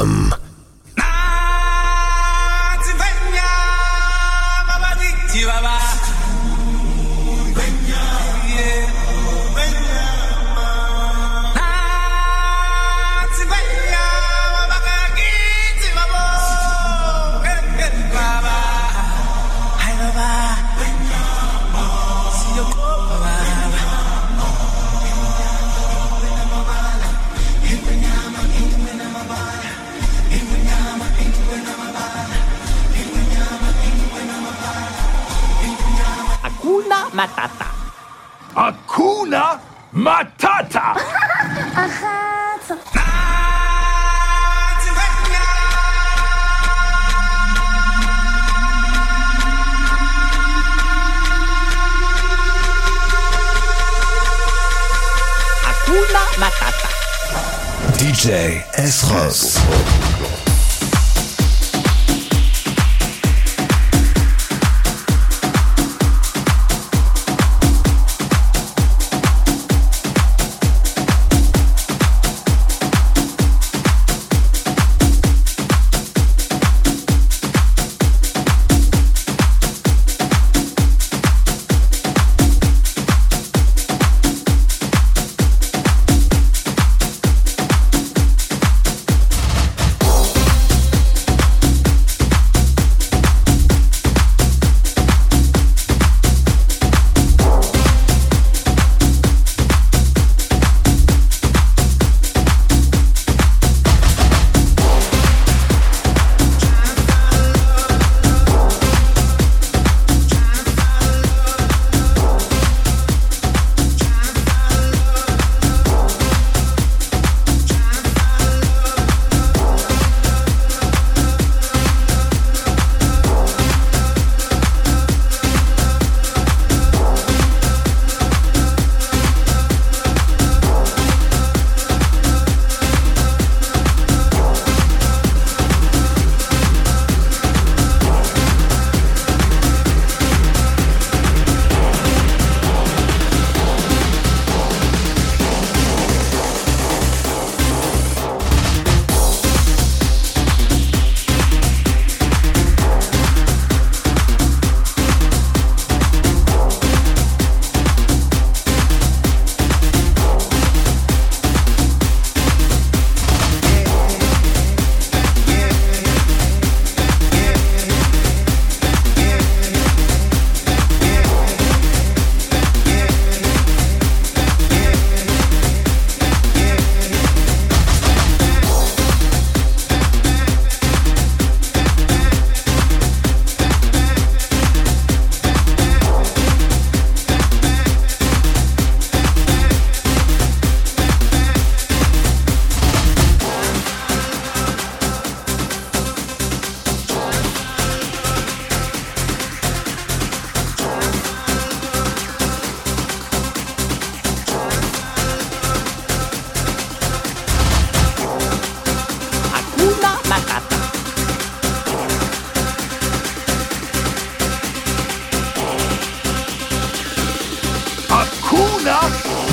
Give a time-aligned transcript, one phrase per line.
[0.00, 0.39] FM.
[37.20, 37.66] Matata.
[38.54, 39.60] Hakuna
[39.92, 40.96] Matata.
[55.64, 56.88] Hakuna Matata.
[57.98, 58.64] DJ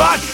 [0.00, 0.29] much.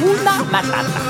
[0.00, 0.50] S-Rock.
[0.50, 1.00] Matata.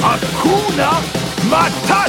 [0.00, 0.90] Hakuna
[1.50, 2.01] Matata.